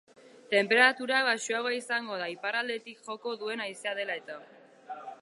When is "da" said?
2.23-2.31